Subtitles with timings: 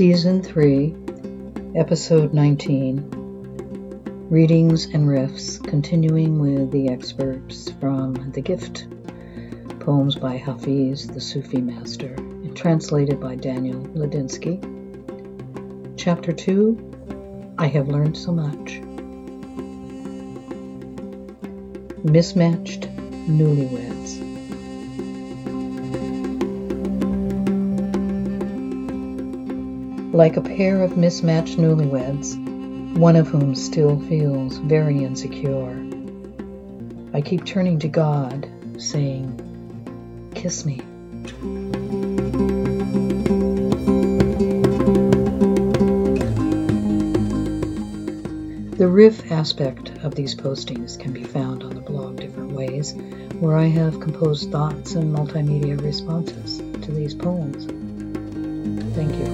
[0.00, 0.96] Season 3,
[1.76, 8.86] Episode 19 Readings and Riffs, continuing with the excerpts from The Gift,
[9.80, 14.58] poems by Hafiz, the Sufi master, and translated by Daniel Ladinsky.
[15.98, 18.80] Chapter 2 I Have Learned So Much.
[22.10, 22.88] Mismatched
[23.28, 24.29] Newlyweds.
[30.12, 32.36] Like a pair of mismatched newlyweds,
[32.98, 35.70] one of whom still feels very insecure.
[37.14, 39.36] I keep turning to God, saying,
[40.34, 40.82] Kiss me.
[48.76, 52.94] The riff aspect of these postings can be found on the blog Different Ways,
[53.38, 57.66] where I have composed thoughts and multimedia responses to these poems.
[58.94, 59.29] Thank you.